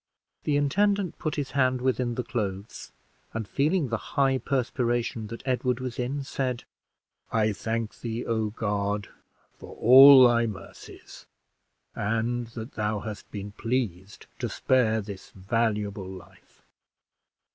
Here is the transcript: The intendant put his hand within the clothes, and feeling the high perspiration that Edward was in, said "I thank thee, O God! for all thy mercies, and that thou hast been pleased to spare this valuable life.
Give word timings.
The 0.45 0.57
intendant 0.57 1.19
put 1.19 1.35
his 1.35 1.51
hand 1.51 1.79
within 1.79 2.15
the 2.15 2.23
clothes, 2.23 2.91
and 3.35 3.47
feeling 3.47 3.89
the 3.89 3.97
high 4.17 4.39
perspiration 4.39 5.27
that 5.27 5.43
Edward 5.47 5.79
was 5.79 5.99
in, 5.99 6.23
said 6.23 6.63
"I 7.31 7.53
thank 7.53 7.99
thee, 7.99 8.25
O 8.25 8.49
God! 8.49 9.09
for 9.53 9.75
all 9.75 10.27
thy 10.27 10.47
mercies, 10.47 11.27
and 11.93 12.47
that 12.47 12.71
thou 12.73 13.01
hast 13.01 13.29
been 13.29 13.51
pleased 13.51 14.25
to 14.39 14.49
spare 14.49 15.01
this 15.01 15.29
valuable 15.35 16.09
life. 16.09 16.63